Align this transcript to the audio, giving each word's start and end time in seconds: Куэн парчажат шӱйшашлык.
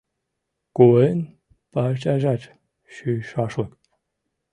Куэн 0.75 1.19
парчажат 1.71 2.41
шӱйшашлык. 2.93 3.71